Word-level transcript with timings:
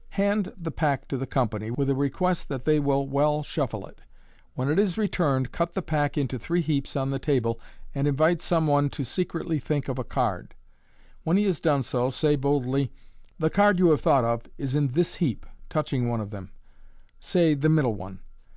—Hand 0.10 0.52
the 0.56 0.70
pack 0.70 1.08
to 1.08 1.16
the 1.16 1.26
company, 1.26 1.68
with 1.68 1.90
a 1.90 1.96
request 1.96 2.48
that 2.48 2.64
they 2.64 2.78
will 2.78 3.08
weil 3.08 3.42
shuffle 3.42 3.84
it. 3.88 4.00
When 4.54 4.70
it 4.70 4.78
is 4.78 4.96
returned, 4.96 5.50
cut 5.50 5.74
the 5.74 5.82
pack 5.82 6.16
into 6.16 6.38
three 6.38 6.60
heaps 6.60 6.94
on 6.94 7.10
the 7.10 7.18
table, 7.18 7.58
and 7.92 8.06
invite 8.06 8.40
some 8.40 8.68
one 8.68 8.88
to 8.90 9.02
secretlv 9.02 9.60
think 9.60 9.88
of 9.88 9.98
a 9.98 10.04
card. 10.04 10.54
MODERN 10.54 10.58
MAGIC. 10.62 11.20
109 11.24 11.24
When 11.24 11.36
he 11.42 11.46
has 11.46 11.60
done 11.60 11.82
so, 11.82 12.08
say 12.08 12.36
boldly," 12.36 12.92
The 13.40 13.50
card 13.50 13.80
you 13.80 13.90
have 13.90 14.00
thought 14.00 14.24
of 14.24 14.42
is 14.58 14.76
in 14.76 14.92
this 14.92 15.16
heap," 15.16 15.44
touching 15.68 16.08
one 16.08 16.20
of 16.20 16.30
them— 16.30 16.52
say 17.18 17.54
the 17.54 17.68
middle 17.68 17.94
one. 17.94 18.20